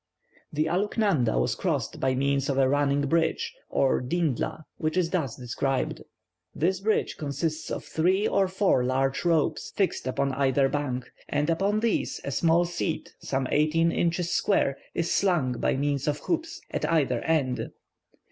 [0.51, 5.35] The Aluknanda was crossed by means of a running bridge, or "Dindla," which is thus
[5.35, 6.01] described:
[6.55, 11.81] "This bridge consists of three or four large ropes fixed upon either bank, and upon
[11.81, 16.89] these a small seat some eighteen inches square is slung by means of hoops at
[16.91, 17.69] either end.